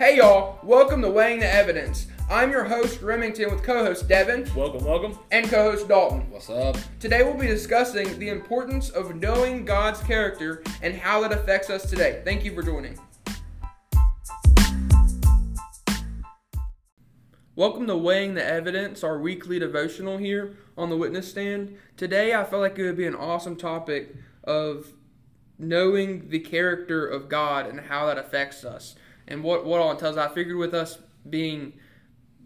[0.00, 2.06] Hey y'all, welcome to Weighing the Evidence.
[2.30, 5.18] I'm your host Remington with co-host Devin Welcome, welcome.
[5.30, 6.30] and co-host Dalton.
[6.30, 6.78] What's up?
[6.98, 11.82] Today we'll be discussing the importance of knowing God's character and how it affects us
[11.90, 12.22] today.
[12.24, 12.98] Thank you for joining.
[17.54, 21.76] Welcome to Weighing the Evidence, our weekly devotional here on the witness stand.
[21.98, 24.94] Today I felt like it would be an awesome topic of
[25.58, 28.94] knowing the character of God and how that affects us.
[29.30, 30.16] And what what all entails.
[30.16, 30.98] I figured with us
[31.28, 31.74] being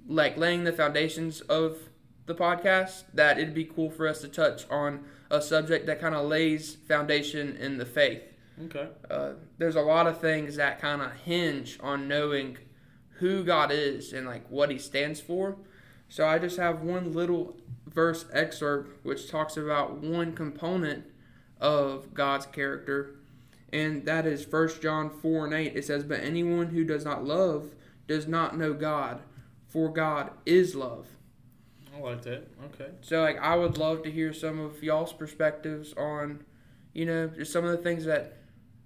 [0.06, 1.78] like laying the foundations of
[2.26, 6.14] the podcast that it'd be cool for us to touch on a subject that kind
[6.14, 8.22] of lays foundation in the faith.
[8.66, 8.88] Okay.
[9.10, 12.58] Uh, there's a lot of things that kind of hinge on knowing
[13.18, 15.56] who God is and like what He stands for.
[16.08, 21.06] So I just have one little verse excerpt which talks about one component
[21.60, 23.16] of God's character,
[23.74, 25.77] and that is 1 John 4 and 8.
[25.77, 27.75] It says, But anyone who does not love
[28.06, 29.20] does not know God,
[29.66, 31.08] for God is love.
[31.94, 32.47] I like that.
[32.66, 32.91] Okay.
[33.00, 36.44] So like I would love to hear some of y'all's perspectives on,
[36.92, 38.39] you know, just some of the things that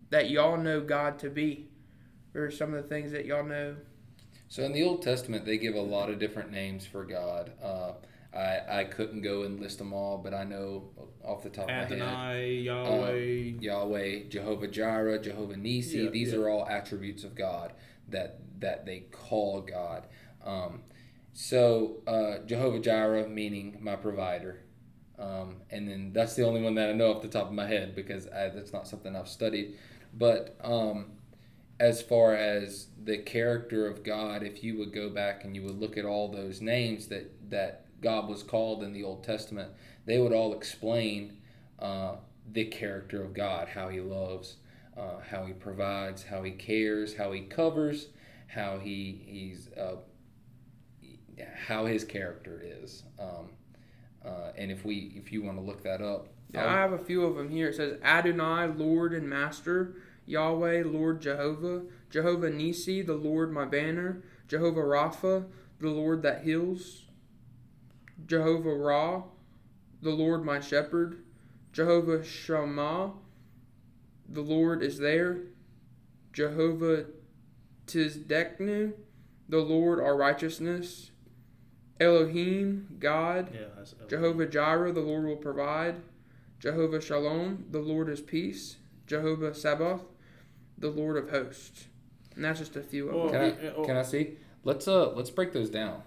[0.08, 1.68] that y'all know God to be,
[2.34, 3.76] or some of the things that y'all know.
[4.48, 7.52] So in the Old Testament, they give a lot of different names for God.
[7.62, 7.92] Uh,
[8.34, 10.90] I I couldn't go and list them all, but I know
[11.24, 11.92] off the top of my head.
[11.92, 13.14] Adonai, Yahweh.
[13.60, 15.98] Yahweh, Jehovah Jireh, Jehovah Nisi.
[15.98, 16.38] Yeah, these yeah.
[16.38, 17.72] are all attributes of God
[18.08, 20.06] that that they call God.
[20.44, 20.82] Um,
[21.32, 24.60] so uh, Jehovah Jireh meaning my provider,
[25.18, 27.66] um, and then that's the only one that I know off the top of my
[27.66, 29.78] head because I, that's not something I've studied.
[30.12, 31.12] But um,
[31.80, 35.78] as far as the character of God, if you would go back and you would
[35.78, 39.72] look at all those names that that God was called in the Old Testament,
[40.06, 41.38] they would all explain
[41.78, 42.16] uh,
[42.50, 44.56] the character of God, how He loves,
[44.96, 48.08] uh, how He provides, how He cares, how He covers,
[48.48, 49.96] how He He's uh,
[51.66, 53.04] how His character is.
[53.18, 53.50] Um,
[54.24, 56.98] uh, and if we if you want to look that up, Yeah, I have a
[56.98, 57.68] few of them here.
[57.68, 59.94] It says Adonai, Lord and Master,
[60.26, 65.44] Yahweh, Lord Jehovah, Jehovah Nisi, the Lord my banner, Jehovah Rapha,
[65.80, 67.04] the Lord that heals,
[68.26, 69.22] Jehovah Ra,
[70.02, 71.22] the Lord my shepherd,
[71.72, 73.12] Jehovah Shammah,
[74.28, 75.38] the Lord is there,
[76.32, 77.06] Jehovah
[77.86, 78.92] Tsidkenu,
[79.48, 81.10] the Lord our righteousness,
[82.00, 83.66] Elohim, God, Yeah.
[83.76, 85.96] That's Jehovah Jireh, the Lord will provide.
[86.60, 88.76] Jehovah Shalom, the Lord is peace.
[89.06, 90.02] Jehovah Sabbath,
[90.76, 91.86] the Lord of hosts.
[92.34, 93.54] And that's just a few of them.
[93.56, 93.84] Can I, oh.
[93.84, 94.36] can I see?
[94.64, 96.02] Let's uh let's break those down.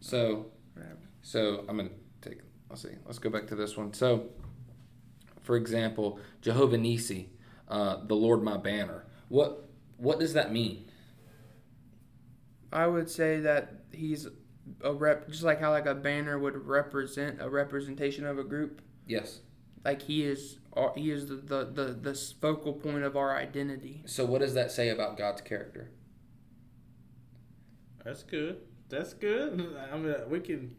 [0.00, 0.86] So Right.
[1.24, 1.88] So I'm gonna
[2.20, 3.92] take let's see, let's go back to this one.
[3.94, 4.28] So
[5.42, 7.30] for example, Jehovah Nisi,
[7.66, 9.06] uh, the Lord my banner.
[9.28, 10.84] What what does that mean?
[12.72, 14.28] I would say that he's
[14.82, 18.82] a rep, just like how like a banner would represent a representation of a group.
[19.06, 19.40] Yes.
[19.82, 20.58] Like he is,
[20.94, 24.02] he is the the the, the focal point of our identity.
[24.04, 25.90] So what does that say about God's character?
[28.04, 28.60] That's good.
[28.90, 29.74] That's good.
[29.92, 30.76] I mean, we can.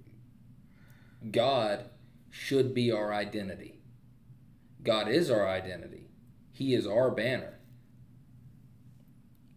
[1.31, 1.89] God
[2.29, 3.79] should be our identity.
[4.83, 6.09] God is our identity.
[6.51, 7.59] He is our banner.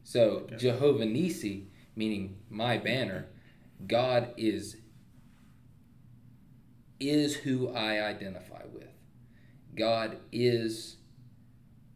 [0.02, 0.56] So Okay.
[0.56, 3.26] Jehovah Nisi, meaning my banner,
[3.86, 4.76] God is
[6.98, 8.88] is who I identify with.
[9.76, 10.96] God is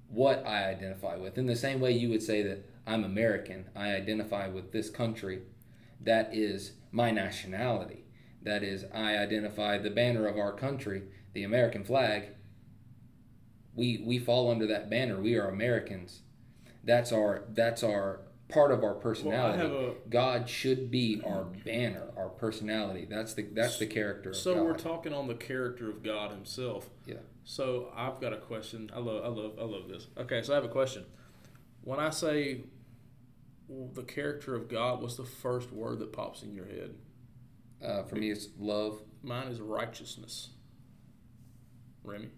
[0.09, 1.39] what I identify with.
[1.39, 5.43] In the same way you would say that I'm American, I identify with this country.
[6.01, 8.05] That is my nationality.
[8.43, 12.31] That is, I identify the banner of our country, the American flag.
[13.75, 15.21] We we fall under that banner.
[15.21, 16.23] We are Americans.
[16.85, 19.59] That's our that's our part of our personality.
[19.59, 19.95] have a.
[20.11, 23.07] God should be our banner, our personality.
[23.09, 26.91] That's the that's the character of So we're talking on the character of God Himself.
[27.07, 27.17] Yeah.
[27.45, 28.91] So I've got a question.
[28.95, 30.07] I love, I love, I love this.
[30.17, 31.05] Okay, so I have a question.
[31.83, 32.65] When I say
[33.69, 36.95] the character of God, what's the first word that pops in your head?
[37.85, 39.01] Uh, for me, it's love.
[39.23, 40.51] Mine is righteousness.
[42.05, 42.29] Remy,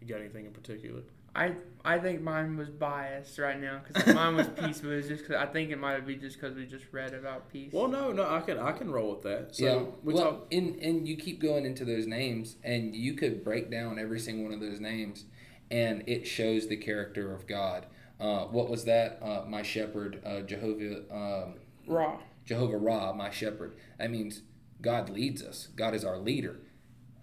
[0.00, 1.02] you got anything in particular?
[1.34, 1.52] I
[1.84, 5.36] I think mine was biased right now because mine was peace, but it's just 'cause-
[5.36, 7.72] I think it might be just because we just read about peace.
[7.72, 9.54] Well, no, no, I can, I can roll with that.
[9.54, 9.82] So yeah.
[10.02, 10.46] we well, talk.
[10.50, 14.44] and and you keep going into those names, and you could break down every single
[14.44, 15.24] one of those names,
[15.70, 17.86] and it shows the character of God.
[18.18, 19.18] Uh, what was that?
[19.22, 21.54] Uh, my shepherd, uh, Jehovah, um,
[21.86, 22.18] Raw.
[22.44, 23.76] Jehovah Ra, my shepherd.
[23.98, 24.42] That means
[24.80, 25.68] God leads us.
[25.76, 26.60] God is our leader.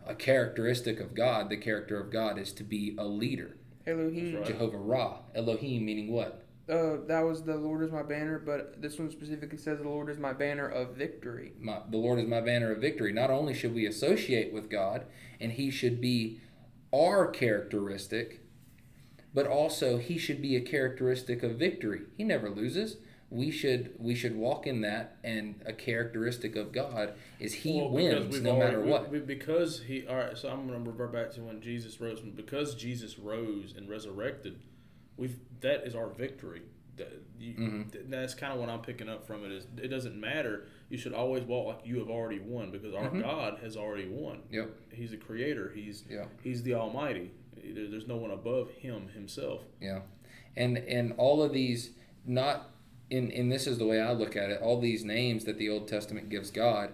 [0.06, 3.58] A characteristic of God, the character of God, is to be a leader.
[3.86, 4.36] Elohim.
[4.36, 4.46] Right.
[4.46, 6.44] Jehovah Ra, Elohim, meaning what?
[6.70, 10.10] Uh, that was the Lord is my banner, but this one specifically says the Lord
[10.10, 11.54] is my banner of victory.
[11.60, 13.14] My, the Lord is my banner of victory.
[13.14, 15.06] Not only should we associate with God,
[15.40, 16.42] and He should be
[16.94, 18.42] our characteristic,
[19.34, 22.02] but also He should be a characteristic of victory.
[22.18, 22.98] He never loses.
[23.30, 27.90] We should we should walk in that, and a characteristic of God is He Well,
[27.90, 29.12] wins no already- matter what.
[29.12, 30.38] we- because he, all right.
[30.38, 32.22] So I'm going to revert back to when Jesus rose.
[32.22, 34.60] Because Jesus rose and resurrected,
[35.18, 36.62] we've that is our victory.
[36.96, 38.10] That you, Mhm.
[38.10, 39.52] that's kind of what I'm picking up from it.
[39.52, 40.68] Is it doesn't matter.
[40.90, 43.22] You should always walk like you have already won because our Mhm.
[43.22, 44.40] God has already won.
[44.52, 44.70] Yep.
[44.94, 45.70] He's the creator.
[45.76, 46.28] He's Yeah.
[46.44, 47.32] he's the Almighty.
[47.62, 49.64] There's no one above him himself.
[49.82, 50.04] Yeah,
[50.56, 51.92] and and all of these
[52.26, 52.72] not
[53.10, 54.62] in and this is the way I look at it.
[54.62, 56.92] All these names that the Old Testament gives God,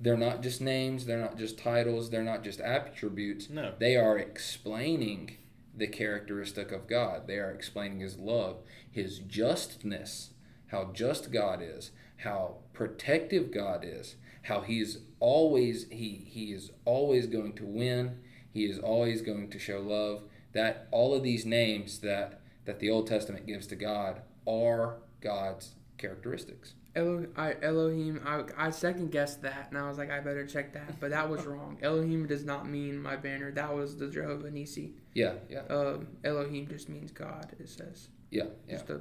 [0.00, 1.04] they're not just names.
[1.04, 2.08] They're not just titles.
[2.08, 3.50] They're not just attributes.
[3.50, 3.74] No.
[3.78, 5.36] They are explaining
[5.76, 7.26] the characteristic of God.
[7.26, 8.58] They are explaining His love,
[8.90, 10.30] His justness,
[10.68, 17.26] how just God is, how protective God is, how He's always He He is always
[17.26, 18.20] going to win.
[18.52, 20.22] He is always going to show love.
[20.54, 25.74] That all of these names that that the Old Testament gives to God are God's
[25.98, 26.74] characteristics.
[26.96, 30.72] Elo, I, Elohim, I, I second guessed that, and I was like, I better check
[30.72, 31.78] that, but that was wrong.
[31.82, 33.52] Elohim does not mean my banner.
[33.52, 34.94] That was the Jehovah Nisi.
[35.14, 37.52] Yeah, yeah, Um, Elohim just means God.
[37.60, 38.74] It says yeah, yeah.
[38.78, 39.00] just a,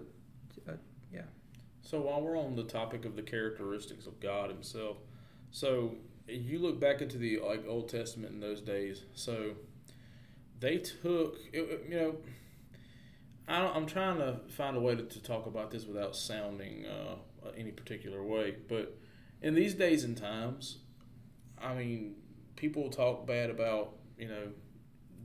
[0.68, 0.74] a
[1.82, 4.98] So while we're on the topic of the characteristics of God Himself,
[5.50, 5.96] so
[6.28, 9.06] you look back into the like Old Testament in those days.
[9.16, 9.54] So
[10.60, 12.16] they took, it, it- you know,
[13.50, 16.86] I don't, I'm trying to find a way to, to talk about this without sounding
[16.86, 17.16] uh,
[17.58, 18.56] any particular way.
[18.68, 18.98] But
[19.42, 20.78] in these days and times,
[21.62, 22.16] I mean,
[22.56, 24.48] people talk bad about you know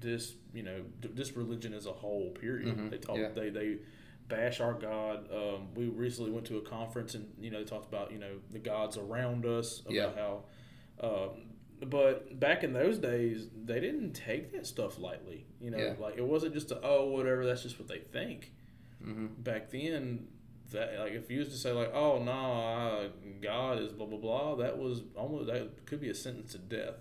[0.00, 2.30] this you know d- this religion as a whole.
[2.30, 2.76] Period.
[2.76, 3.28] Mhm, They talk yeah.
[3.34, 3.76] they they
[4.28, 5.28] bash our God.
[5.32, 8.38] Um, we recently went to a conference and you know they talked about you know
[8.50, 10.10] the gods around us about Yeah.
[10.16, 10.44] how.
[11.00, 11.30] Um,
[11.90, 15.46] but back in those days, they didn't take that stuff lightly.
[15.60, 15.94] You know, Yeah.
[15.98, 17.44] like it wasn't just a, oh whatever.
[17.46, 18.52] That's just what they think.
[19.02, 20.28] hmm Back then,
[20.72, 23.08] that like if you was to say like oh no, I,
[23.42, 26.94] God is blah blah blah, that was almost that could be a sentence of death.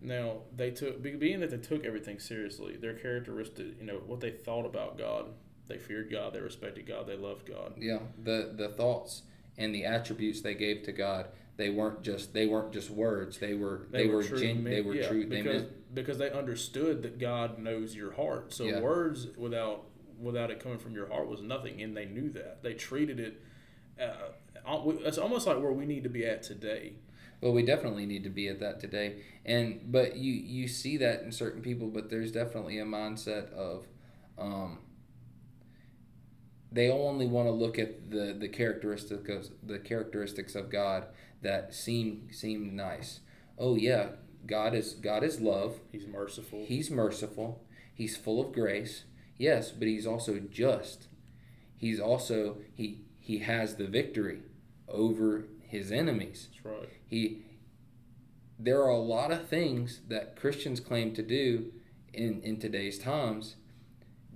[0.00, 4.30] Now they took being that they took everything seriously, their characteristic, you know, what they
[4.30, 5.26] thought about God.
[5.66, 6.34] They feared God.
[6.34, 7.06] They respected God.
[7.06, 7.74] They loved God.
[7.78, 9.22] Yeah, the the thoughts
[9.56, 13.38] and the attributes they gave to God, they weren't just they weren't just words.
[13.38, 15.24] They were they, were, true gen, they were yeah, true.
[15.24, 18.52] They because meant because they understood that God knows your heart.
[18.52, 18.80] So Yeah.
[18.80, 19.86] words without
[20.18, 22.62] without it coming from your heart was nothing, and they knew that.
[22.62, 23.40] They treated it.
[24.00, 24.32] Uh,
[25.04, 26.94] it's almost like where we need to be at today.
[27.40, 29.22] well, we definitely need to be at that today.
[29.44, 33.86] And but you you see that in certain people, but there's definitely a mindset of,
[34.38, 34.78] um,
[36.72, 41.06] they only want to look at the the characteristics of the characteristics of God
[41.44, 43.20] that seem seem nice.
[43.58, 44.08] Oh yeah,
[44.46, 45.76] God is God is love.
[45.92, 46.64] He's merciful.
[46.66, 47.62] He's merciful.
[47.94, 49.04] He's full of grace.
[49.38, 51.06] Yes, but he's also just.
[51.76, 54.40] He's also he he has the victory
[54.88, 56.48] over his enemies.
[56.52, 56.88] That's right.
[57.06, 57.42] He
[58.58, 61.72] there are a lot of things that Christians claim to do
[62.12, 63.56] in in today's times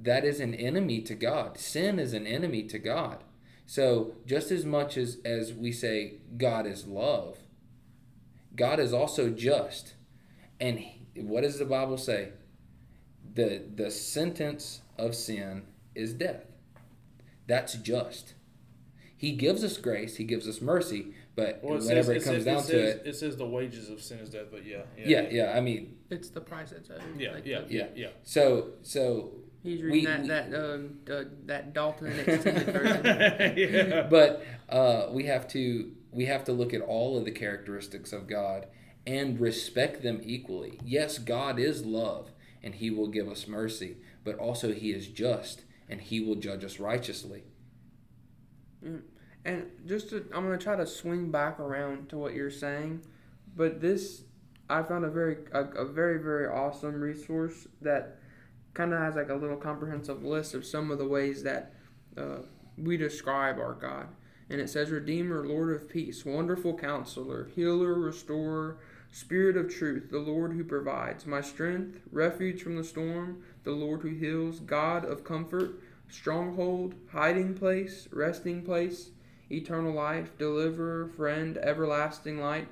[0.00, 1.58] that is an enemy to God.
[1.58, 3.24] Sin is an enemy to God.
[3.70, 7.36] So just as much as as we say God is love,
[8.56, 9.92] God is also just.
[10.58, 12.30] And he- what does the Bible say?
[13.34, 16.46] The the sentence of sin is death.
[17.46, 18.32] That's just.
[19.18, 22.36] He gives us grace, he gives us mercy, but Well, it whenever says, it comes
[22.36, 24.46] says, down it to it, it says the wages of sin is death.
[24.50, 27.02] But yeah, yeah, yeah, I mean, it's the price that's owed.
[27.18, 28.08] yeah, Like yeah, the- yeah, yeah.
[28.22, 33.04] so so He's reading we- that that um, the, that Dalton extended version.
[33.56, 34.02] yeah.
[34.08, 38.26] but uh, we have to we have to look at all of the characteristics of
[38.26, 38.66] God
[39.06, 40.78] and respect them equally.
[40.84, 42.30] Yes, God is love
[42.62, 46.64] and he will give us mercy, but also he is just and he will judge
[46.64, 47.44] us righteously.
[49.44, 53.02] And just to, I'm gonna try to swing back around to what you're saying,
[53.56, 54.22] but this
[54.70, 58.17] I found a very a, a very very awesome resource that
[58.74, 61.72] kind of has like a little comprehensive list of some of the ways that
[62.16, 62.38] uh,
[62.76, 64.08] we describe our God.
[64.50, 68.78] And it says, Redeemer, Lord of Peace, Wonderful Counselor, Healer, Restorer,
[69.10, 74.02] Spirit of Truth, the Lord who provides, my strength, refuge from the storm, the Lord
[74.02, 79.10] who heals, God of comfort, stronghold, hiding place, resting place,
[79.50, 82.68] eternal life, deliverer, friend, everlasting light,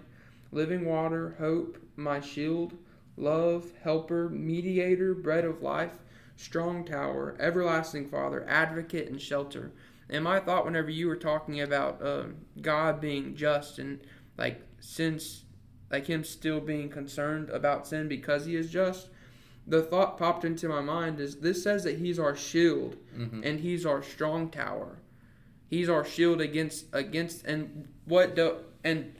[0.52, 2.74] living water, hope, my shield,
[3.16, 5.98] love, helper, mediator, bread of life,
[6.36, 9.72] strong tower, everlasting Father, advocate and shelter.
[10.08, 14.00] And my thought, whenever you were talking about um, God being just and
[14.36, 15.44] like since
[15.90, 19.08] like him still being concerned about sin because he is just,
[19.68, 23.44] the thought popped into my mind is this says that he's our shield Mhm.
[23.44, 24.98] and he's our strong tower.
[25.68, 29.14] He's our shield against against and what do and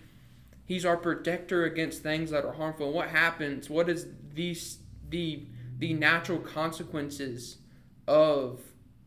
[0.67, 2.87] he's our protector against things that are harmful.
[2.87, 3.71] And what happens?
[3.71, 5.47] What is these the
[5.79, 7.59] the natural consequences
[8.07, 8.61] of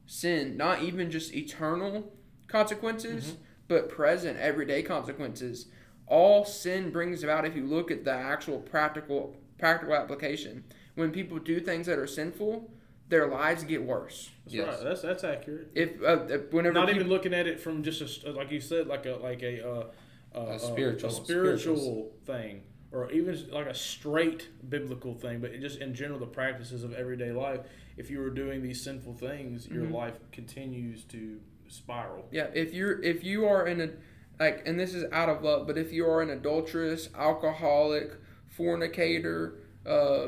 [0.08, 0.58] sin?
[0.58, 2.12] Not even just eternal
[2.48, 3.36] consequences,
[3.68, 5.68] but present everyday consequences.
[6.08, 10.64] All sin brings about if you look at the actual practical practical application.
[10.96, 12.72] When people do things that are sinful,
[13.10, 14.32] their lives get worse.
[14.46, 14.68] That's Yes.
[14.68, 14.84] right.
[14.84, 15.70] That's that's accurate.
[15.76, 18.60] If uh, if- whenever Not people, even looking at it from just a, like you
[18.62, 19.84] said, like a like a uh,
[20.36, 25.60] uh, A uh, spiritual- a spiritual thing, or even like a straight biblical thing, but
[25.60, 27.62] just in general the practices of everyday life.
[27.98, 29.94] If you were doing these sinful things, your Mhm.
[29.94, 32.28] life continues to spiral.
[32.32, 33.90] Yeah, if you're if you are in a
[34.40, 38.12] like, and this is out of love, but if you are an adulterous, alcoholic,
[38.48, 39.56] fornicator,
[39.86, 40.28] uh,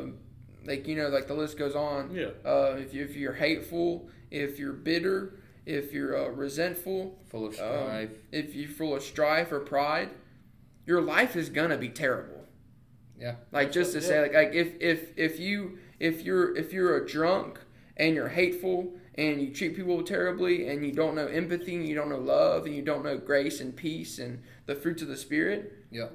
[0.65, 2.13] like you know, like the list goes on.
[2.13, 2.29] Yeah.
[2.45, 7.51] Uh, if you if you're hateful, if you're bitter, if you're uh, resentful, Full of
[7.51, 8.09] Um, strife.
[8.31, 10.09] if you're full of strife or pride,
[10.85, 12.45] your life is gonna be terrible.
[13.19, 13.35] Yeah.
[13.51, 17.07] Like just to say, like, like if if if you if you're if you're a
[17.07, 17.59] drunk
[17.97, 21.93] and you're hateful and you treat people terribly and you don't know empathy and you
[21.93, 25.17] don't know love and you don't know grace and peace and the fruits of the
[25.17, 26.07] spirit, Yeah.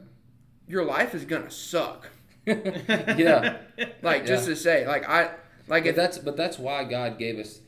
[0.67, 2.09] your life is gonna suck.
[2.47, 3.59] yeah.
[4.03, 5.31] Like just to say, like I
[5.69, 7.61] like But if that's but that's why God gave us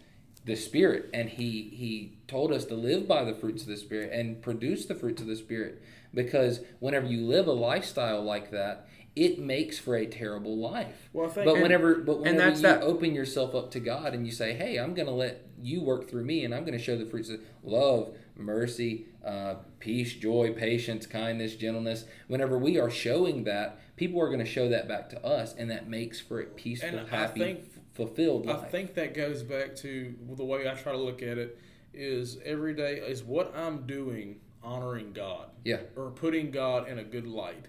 [0.49, 4.11] the Spirit, and He He told us to live by the fruits of the Spirit
[4.13, 5.81] and produce the fruits of the Spirit.
[6.13, 11.09] Because whenever you live a lifestyle like that, it makes for a terrible life.
[11.13, 14.25] Well, think But And- whenever but whenever you that- open yourself up to God and
[14.27, 16.83] you say, "Hey, I'm going to let you work through me, and I'm going to
[16.83, 22.91] show the fruits of love, mercy, uh, peace, joy, patience, kindness, gentleness." Whenever we are
[22.91, 26.41] showing that, people are going to show that back to us, and that makes for
[26.41, 27.57] a peaceful, And happy,
[27.99, 31.59] fulfilled I think that goes back to the way I try to look at it
[31.93, 35.51] is every day is what I'm doing honoring God.
[35.65, 35.81] Yeah.
[35.97, 37.67] Or putting God in a good light.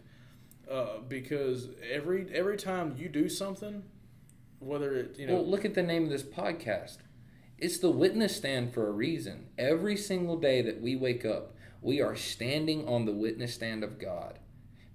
[0.70, 3.82] Uh, because every every time you do something,
[4.60, 6.98] whether it you know Well, look at the name of this podcast.
[7.58, 9.48] It's the witness stand for a reason.
[9.58, 13.98] Every single day that we wake up, we are standing on the witness stand of
[13.98, 14.38] God.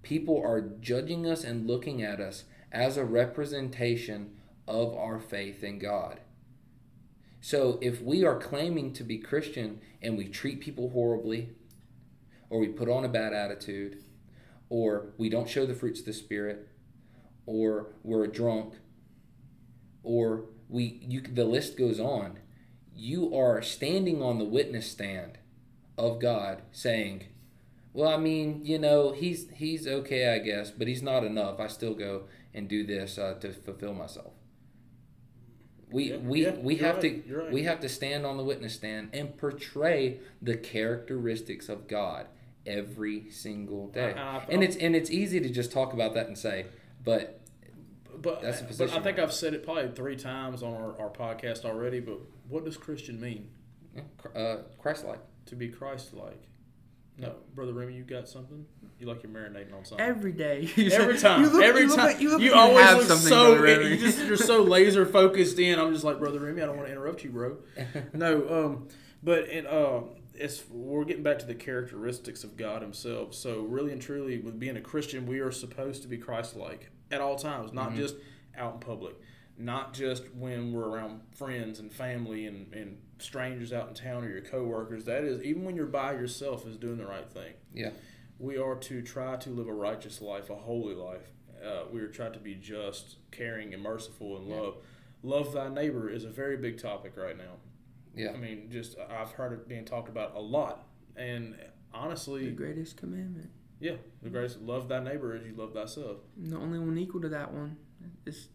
[0.02, 4.30] People are judging us and looking at us as a representation
[4.66, 6.20] of our faith in God.
[7.40, 11.50] So if we are claiming to be Christian and we treat people horribly,
[12.48, 14.02] or we put on a bad attitude,
[14.68, 16.68] or we don't show the fruits of the Spirit,
[17.46, 18.74] or we're a drunk,
[20.02, 22.38] or we you the list goes on
[22.94, 25.38] you are standing on the witness stand
[25.98, 27.24] of God saying
[27.92, 31.66] well I mean you know he's he's okay I guess but he's not enough I
[31.66, 34.33] still go and do this uh, to fulfill myself
[35.90, 37.52] we Yeah, we yeah, we have right, to right.
[37.52, 42.26] we have to stand on the witness stand and portray the characteristics of God
[42.66, 46.26] every single day I- I- and it's and it's easy to just talk about that
[46.28, 46.66] and say
[47.04, 47.40] but
[48.16, 50.72] but That's the but position I think we're I've said it probably three times on
[50.72, 51.98] our, our podcast already.
[52.00, 53.48] But what does Christian mean?
[54.34, 56.40] uh, Christ-like To be Christ-like.
[57.16, 58.66] No, brother Remy, you got something?
[58.98, 60.04] You like you're marinating on something.
[60.04, 62.60] every day, Every time, you look, every you look time, like- you, look you like
[62.60, 63.64] always have look something, so.
[63.64, 65.78] You just you're so laser focused in.
[65.78, 66.62] I'm just like brother Remy.
[66.62, 67.56] I don't want to interrupt you, bro.
[68.12, 68.88] No, um,
[69.22, 70.02] but it, uh,
[70.34, 73.34] it's we're getting back to the characteristics of God Himself.
[73.34, 77.20] So really and truly, with being a Christian, we are supposed to be Christ-like at
[77.20, 77.96] all times, not Mhm.
[77.96, 78.16] just
[78.56, 79.14] out in public,
[79.56, 84.28] not just when we're around friends and family and, and strangers out in town or
[84.28, 85.04] your coworkers.
[85.04, 87.90] That is even when you're by yourself, is doing the right thing yeah
[88.38, 91.30] we are to try to live a righteous life, a holy life.
[91.64, 94.56] Uh, we are trying to be just, caring, and merciful and Yeah.
[94.60, 94.76] love.
[95.22, 97.54] Love thy neighbor is a very big topic right now.
[98.16, 100.84] yeah I mean, just I've heard it being talked about a lot,
[101.16, 101.58] and the
[101.92, 103.50] honestly, greatest commandment.
[103.80, 106.18] yeah, the greatest love thy neighbor as you love thyself.
[106.36, 107.76] The only one equal to that one.
[108.26, 108.48] Is,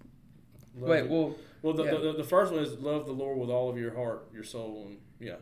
[0.79, 1.97] Love wait, the- well, Well, the, Yeah.
[1.97, 4.85] the, the first one is love the Lord with all of your heart, your soul,
[4.87, 5.35] and yeah.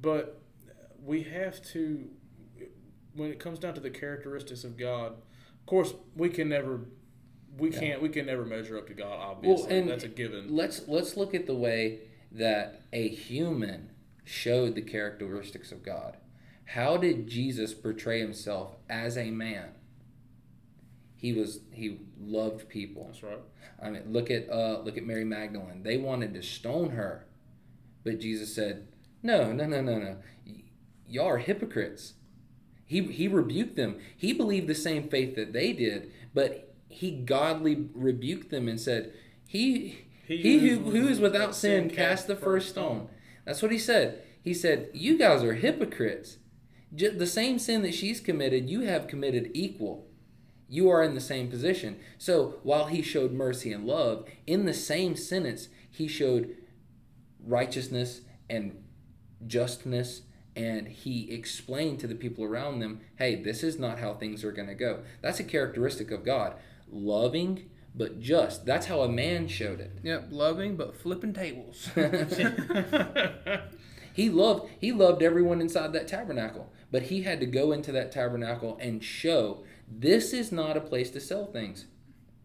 [0.00, 0.40] But
[1.04, 2.08] we have to,
[3.14, 6.80] when it comes down to the characteristics of God, of course, we can never,
[7.58, 7.80] we Yeah.
[7.80, 9.12] can't, we can never measure up to God.
[9.18, 10.54] Obviously, and- that's a given.
[10.56, 12.00] let's let's look at the way
[12.30, 13.90] that a human
[14.24, 16.16] showed the characteristics of God.
[16.64, 19.68] How did Jesus portray himself as a man?
[21.22, 23.06] He was he loved people.
[23.06, 23.38] That's right.
[23.80, 25.84] I mean, look at uh, look at Mary Magdalene.
[25.84, 27.28] They wanted to stone her,
[28.02, 28.88] but Jesus said,
[29.22, 30.16] "No, no, no, no, no.
[30.44, 30.64] Y-
[31.06, 32.14] y'all are hypocrites."
[32.86, 34.00] He he rebuked them.
[34.16, 39.12] He believed the same faith that they did, but he godly rebuked them and said,
[39.46, 43.08] "He he, who, who is without sin cast the first stone."
[43.44, 44.24] That's what he said.
[44.42, 46.38] He said, "You guys are hypocrites.
[46.90, 50.08] The same sin that she's committed, you have committed equal."
[50.72, 52.00] You are in the same position.
[52.16, 56.56] So while he showed mercy and love, in the same sentence, he showed
[57.46, 58.82] righteousness and
[59.46, 60.22] justness,
[60.56, 64.52] and he explained to the people around them, hey, this is not how things are
[64.52, 65.02] going to go.
[65.20, 66.54] That's a characteristic of God.
[66.90, 68.64] Loving, but just.
[68.64, 69.98] That's how a man showed it.
[70.02, 71.90] Yep, loving but flipping tables.
[74.12, 78.12] He loved he loved everyone inside that tabernacle, but he had to go into that
[78.12, 79.64] tabernacle and show
[79.98, 81.86] this is not a place to sell things.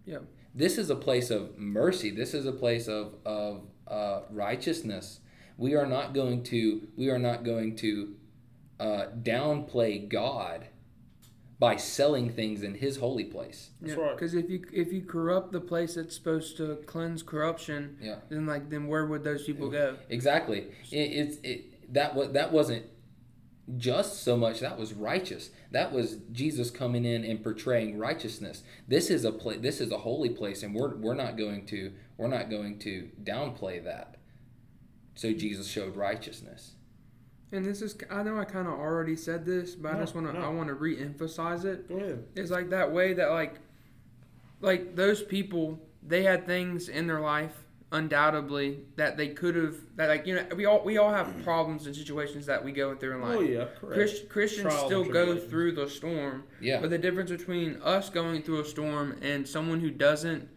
[0.05, 0.19] Yeah.
[0.53, 2.09] This is a place of mercy.
[2.09, 5.19] This is a place of of uh, righteousness.
[5.57, 8.15] We are not going to we are not going to
[8.79, 10.67] uh, downplay God
[11.59, 13.71] by selling things in His holy place.
[13.81, 14.03] That's yeah.
[14.03, 14.15] right.
[14.15, 18.17] Because if you if you corrupt the place that's supposed to cleanse corruption, Yeah.
[18.29, 19.97] then like then where would those people go?
[20.09, 20.67] Exactly.
[20.91, 22.85] It, it's it that was that wasn't
[23.75, 24.61] just so much.
[24.61, 25.49] That was righteous.
[25.71, 28.63] That was Jesus coming in and portraying righteousness.
[28.87, 31.91] This is a place This is a holy place, and we're we're not going to
[32.17, 34.15] we're not going to downplay that.
[35.15, 36.73] So Jesus showed righteousness.
[37.51, 40.27] And this is I know I kind of already said this, but I just want
[40.27, 40.45] to no.
[40.45, 41.89] I want to re-emphasize it.
[41.89, 42.25] Go ahead.
[42.35, 43.55] It's like that way that like
[44.61, 50.09] like those people they had things in their life undoubtedly that they could have that
[50.09, 53.15] like you know we all we all have problems and situations that we go through
[53.15, 53.37] in life.
[53.37, 53.93] Oh yeah, correct.
[53.95, 56.81] Christ, Christians Trials still go through the storm, Yeah.
[56.81, 60.49] but the difference between us going through a storm and someone who doesn't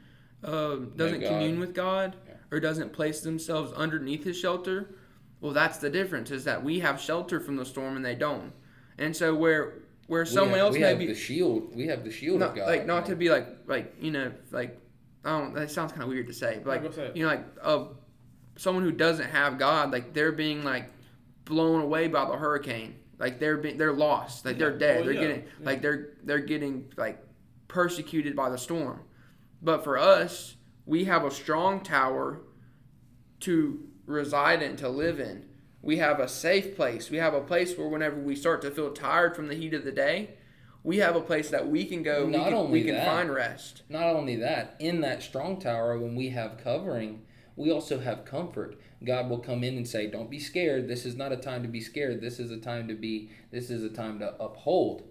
[0.43, 2.35] uh, doesn't commune with God Yeah.
[2.51, 4.97] or doesn't place themselves underneath His shelter,
[5.41, 6.33] well, that's the difference.
[6.33, 8.53] Is that we have shelter from the storm and they don't,
[8.99, 9.75] and so where
[10.09, 11.77] where someone have, else we may have be the shield.
[11.77, 12.67] We have the shield not, of God.
[12.69, 14.77] like not to be like like you know like
[15.25, 17.45] I don't that sounds kind of weird to say, but like say you know like
[17.63, 17.85] uh,
[18.57, 20.91] someone who doesn't have God, like they're being like
[21.45, 25.13] blown away by the hurricane, like they're being they're lost, like they're dead, Oh, they're
[25.15, 25.21] yeah.
[25.21, 25.67] getting Yeah.
[25.67, 27.23] like they're they're getting like
[27.69, 29.01] persecuted by the storm,
[29.63, 30.57] but for us,
[30.87, 32.41] we have a strong tower
[33.41, 35.45] to reside in, to live in.
[35.83, 37.11] We have a safe place.
[37.11, 39.85] We have a place where whenever we start to feel tired from the heat of
[39.85, 40.35] the day,
[40.83, 42.27] we have a place that we can go.
[42.27, 43.07] we Not can, only we can that.
[43.07, 43.83] find rest.
[43.89, 47.23] Not only that, in that strong tower, when we have covering,
[47.57, 48.79] we also have comfort.
[49.05, 50.89] God will come in and say, "Don't be scared.
[50.89, 52.21] This is not a time to be scared.
[52.21, 53.31] This is a time to be.
[53.51, 55.03] This is a time to uphold."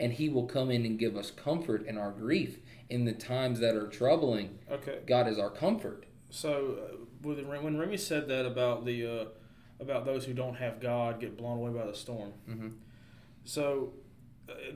[0.00, 2.58] And He will come in and give us comfort in our grief
[2.88, 4.58] in the times that are troubling.
[4.70, 4.98] Okay.
[5.06, 6.06] God is our comfort.
[6.30, 9.24] So uh, with, when Remy said that about the uh,
[9.80, 12.32] about those who don't have God get blown away by the storm.
[12.48, 12.72] Mhm.
[13.44, 13.92] So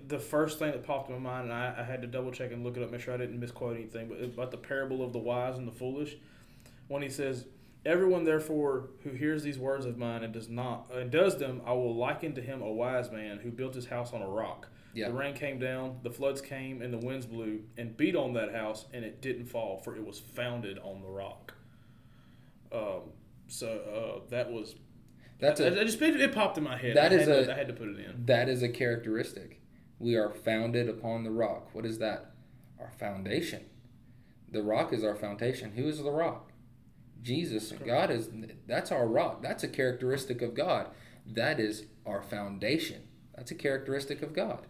[0.09, 2.53] the first thing that popped in my mind, and I, I had to double check
[2.53, 5.13] and look it up, make sure I didn't misquote anything, but about the parable of
[5.13, 6.17] the wise and the foolish,
[6.89, 7.47] when he says,
[7.85, 11.73] "Everyone therefore who hears these words of mine and does not and does them, I
[11.73, 15.09] will liken to him a wise man who built his house on a rock." Yeah.
[15.09, 18.53] The rain came down, the floods came, and the winds blew and beat on that
[18.55, 21.53] house, and it didn't fall, for it was founded on the rock.
[22.73, 23.01] Um,
[23.47, 23.69] so
[24.25, 24.75] uh, that was
[25.39, 26.97] That's I, a I just it, it popped in my head.
[26.97, 28.25] That I is a- to, I had to put it in.
[28.27, 29.61] that is a characteristic.
[29.99, 31.75] We are founded upon the rock.
[31.75, 32.33] What is that?
[32.79, 33.65] Our foundation.
[34.51, 35.73] The rock is our foundation.
[35.73, 36.53] Who is the rock?
[37.23, 37.73] Jesus.
[37.85, 38.29] God is
[38.67, 39.43] that's our rock.
[39.43, 40.89] That's a characteristic of God.
[41.27, 43.03] That is our foundation.
[43.35, 44.67] That's a characteristic of God.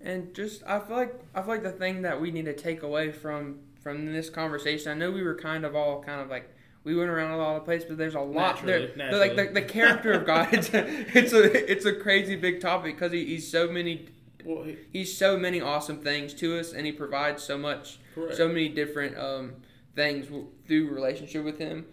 [0.00, 2.82] And just I feel like I feel like the thing that we need to take
[2.82, 4.92] away from from this conversation.
[4.92, 6.48] I know we were kind of all kind of like
[6.84, 8.90] we went around a lot of places, but there's a lot there.
[8.96, 12.36] Naturally, the- Like the, the character of God, it's a it's a it's a crazy
[12.36, 14.08] big topic because he, he's so many
[14.44, 18.36] Well, he- he's so many awesome things to us, and he provides so much correct.
[18.36, 19.54] so many different um,
[19.94, 21.86] things w- through relationship with him.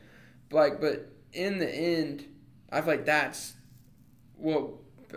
[0.52, 2.26] Like, but in the end,
[2.72, 3.54] I feel like that's
[4.36, 4.72] what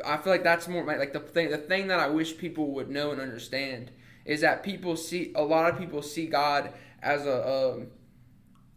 [0.04, 1.50] I feel like that's more like the thing.
[1.50, 3.90] The thing that I wish people would know and understand
[4.24, 7.86] is that people see a lot of people see God as a um,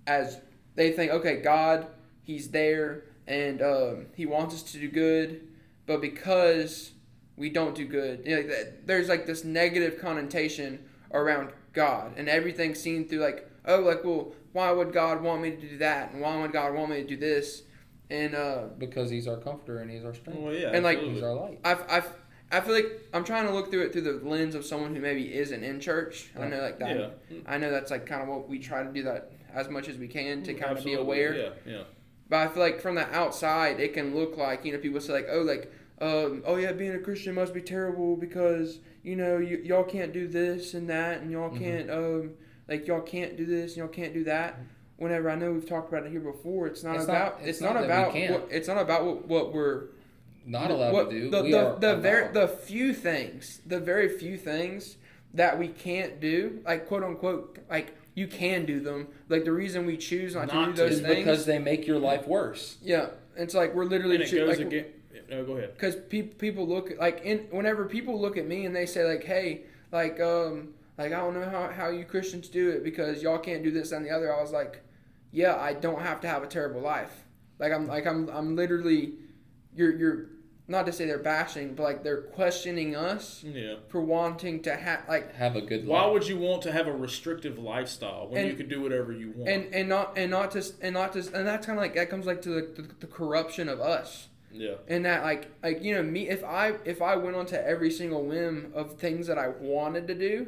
[0.07, 0.39] as
[0.75, 1.87] they think, okay, God,
[2.23, 5.47] He's there and um, He wants us to do good,
[5.85, 6.91] but because
[7.37, 10.79] we don't do good, you know, like there's like this negative connotation
[11.13, 15.51] around God, and everything's seen through like, oh, like, well, why would God want me
[15.51, 17.63] to do that, and why would God want me to do this,
[18.09, 20.39] and uh, Because he's our comforter and he's our strength.
[20.39, 21.59] well, yeah, and, like, He's our light.
[21.65, 22.09] I've, I've,
[22.51, 25.01] I feel like I'm trying to look through it through the lens of someone who
[25.01, 26.29] maybe isn't in church.
[26.39, 27.19] I know like that.
[27.29, 27.39] Yeah.
[27.47, 29.97] I know that's like kind of what we try to do that as much as
[29.97, 31.35] we can to kind of be aware.
[31.35, 31.83] Yeah, yeah.
[32.29, 35.13] But I feel like from the outside, it can look like you know people say
[35.13, 39.37] like, oh, like, um, oh yeah, being a Christian must be terrible because you know
[39.37, 41.59] y- y'all can't do this and that, and y'all Mhm.
[41.59, 42.31] can't um,
[42.67, 44.59] like y'all can't do this and y'all can't do that.
[44.97, 47.47] Whenever I know we've talked about it here before, it's not It's not- about it's
[47.49, 49.83] it's, not not, about what, it's not about what, what we're
[50.45, 51.29] Not allowed what, to do.
[51.29, 54.97] The we the, are the very the few things, the very few things
[55.33, 59.07] that we can't do, like quote unquote, like you can do them.
[59.27, 60.81] Like the reason we choose not, Not to do to.
[60.83, 62.77] those is things, because they make your life worse.
[62.81, 64.85] yeah, it's like we're literally And it choo- goes like, again.
[65.29, 65.73] No, go ahead.
[65.73, 69.23] because pe- people look like in whenever people look at me and they say like
[69.23, 73.37] hey like um like i don't know how, how you christians do it because y'all
[73.39, 74.81] can't do this and the other i was like
[75.31, 77.25] yeah i don't have to have a terrible life
[77.59, 79.13] like i'm like i'm i'm literally
[79.75, 80.25] you're you're
[80.67, 83.75] not to say they're bashing but like they're questioning us Yeah.
[83.89, 85.89] for wanting to have like Have a good life.
[85.89, 86.13] Why life.
[86.13, 89.31] would you want to have a restrictive lifestyle when And- you could do whatever you
[89.35, 89.47] want?
[89.47, 92.09] and and not and not just and not just and that's kind of like that
[92.09, 94.75] comes like to the, the, the corruption of us yeah.
[94.87, 98.23] and that like like you know me if i if i went onto every single
[98.23, 100.47] whim of things that i wanted to do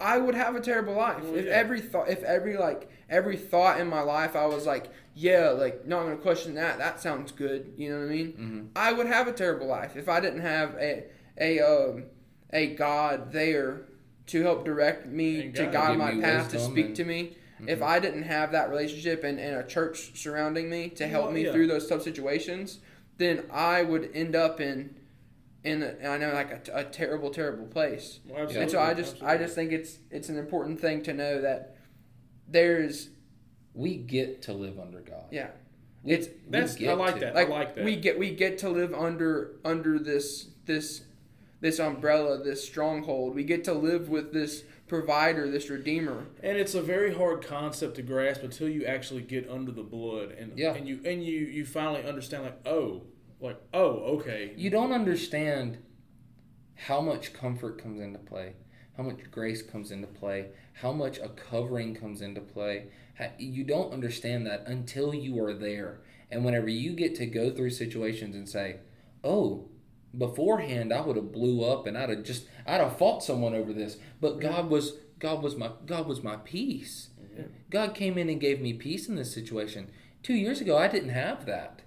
[0.00, 1.52] i would have a terrible life Well, if yeah.
[1.52, 5.86] every thought if every like every thought in my life i was like yeah like
[5.86, 8.68] not gonna question that that sounds good you know what i mean Mhm.
[8.78, 11.04] i would have a terrible life if i didn't have a
[11.40, 12.04] a um
[12.52, 13.82] a god there
[14.26, 17.68] to help direct me to guide my path to speak and- to me Mhm.
[17.70, 21.32] if i didn't have that relationship and, and a church surrounding me to help Well,
[21.34, 21.52] me yeah.
[21.52, 22.80] through those tough situations
[23.18, 24.96] then I would end up in
[25.64, 28.20] in a, I know like a, a terrible terrible place.
[28.28, 31.40] Well, and so I just I just think it's it's an important thing to know
[31.40, 31.76] that
[32.48, 33.08] there's
[33.74, 35.24] we get to live under God.
[35.30, 35.48] yeah
[36.02, 37.20] We- it's- we That's get I like to.
[37.20, 37.34] that.
[37.34, 37.84] like, I like that.
[37.84, 41.02] we get we get to live under under this this
[41.60, 46.74] this umbrella this stronghold we get to live with this provider this redeemer And it's
[46.74, 50.74] a very hard concept to grasp until you actually get under the blood and Yeah.
[50.74, 53.02] and you and you you finally understand like oh
[53.40, 55.78] like oh okay You don't understand
[56.74, 58.52] how much comfort comes into play,
[58.96, 62.88] how much grace comes into play, how much a covering comes into play.
[63.38, 66.00] You don't understand that until you are there.
[66.30, 68.80] And whenever you get to go through situations and say,
[69.24, 69.70] "Oh,
[70.16, 73.72] beforehand I would have blew up and I'd have just I'd have fought someone over
[73.72, 77.10] this, but God was God was my God was my peace.
[77.70, 79.90] God came in and gave me peace in this situation.
[80.22, 81.82] 2 years ago I didn't have that.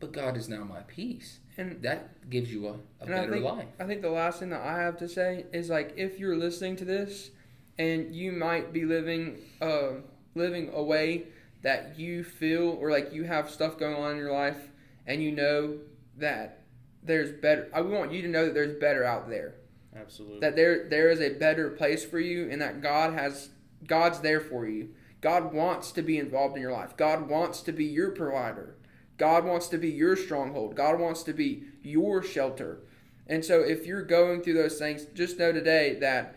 [0.00, 1.40] But God is now my peace.
[1.56, 3.66] and That gives you a, a And I better think, life.
[3.80, 6.76] I think the last thing that I have to say is like if you're listening
[6.76, 7.30] to this
[7.78, 9.94] and you might be living uh,
[10.34, 11.24] living a way
[11.62, 14.70] that you feel or like you have stuff going on in your life
[15.06, 15.78] and you know
[16.16, 16.57] that
[17.02, 19.54] there's better I want you to know that there's better out there.
[19.96, 23.50] absolutely That there there is a better place for you and that God has
[23.86, 24.90] God's there for you.
[25.20, 26.96] God wants to be involved in your life.
[26.96, 28.76] God wants to be your provider.
[29.16, 30.76] God wants to be your stronghold.
[30.76, 32.80] God wants to be your shelter.
[33.26, 36.36] And so if you're going through those things, just know today that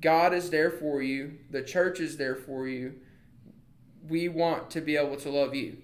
[0.00, 1.38] God is there for you.
[1.50, 2.94] The church is there for you.
[4.08, 5.76] We want to be able to love you.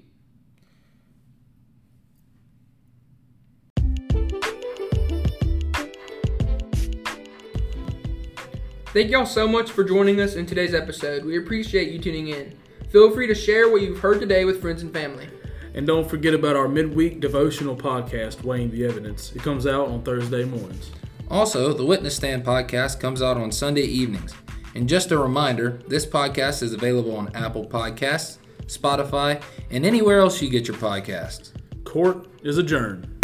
[8.99, 11.25] Thank y'all so much for joining us in today's episode.
[11.25, 12.59] We appreciate you tuning in.
[12.91, 15.29] Feel free to share what you've heard today with friends and family.
[15.75, 20.03] and don't forget about our midweek devotional podcast weighing the evidence it comes out on
[20.03, 20.91] thursday mornings
[21.31, 24.35] Also, the Witness Stand podcast comes out on Sunday evenings.
[24.75, 30.43] And just a reminder, this podcast is available on Apple Podcasts, Spotify, and anywhere else
[30.43, 31.53] you get your podcasts.
[31.85, 33.18] court is adjourned